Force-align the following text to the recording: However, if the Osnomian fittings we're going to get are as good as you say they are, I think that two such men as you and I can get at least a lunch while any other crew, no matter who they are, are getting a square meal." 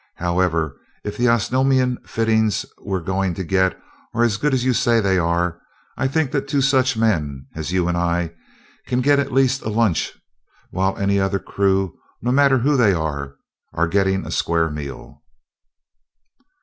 However, 0.15 0.77
if 1.03 1.15
the 1.15 1.27
Osnomian 1.27 1.97
fittings 2.07 2.65
we're 2.79 3.01
going 3.03 3.35
to 3.35 3.43
get 3.43 3.79
are 4.15 4.23
as 4.23 4.37
good 4.37 4.51
as 4.51 4.65
you 4.65 4.73
say 4.73 4.99
they 4.99 5.19
are, 5.19 5.61
I 5.95 6.07
think 6.07 6.31
that 6.31 6.47
two 6.47 6.59
such 6.59 6.97
men 6.97 7.45
as 7.53 7.71
you 7.71 7.87
and 7.87 7.95
I 7.95 8.33
can 8.87 9.01
get 9.01 9.19
at 9.19 9.31
least 9.31 9.61
a 9.61 9.69
lunch 9.69 10.13
while 10.71 10.97
any 10.97 11.19
other 11.19 11.37
crew, 11.37 11.99
no 12.19 12.31
matter 12.31 12.57
who 12.57 12.75
they 12.75 12.93
are, 12.95 13.35
are 13.73 13.87
getting 13.87 14.25
a 14.25 14.31
square 14.31 14.71
meal." 14.71 15.21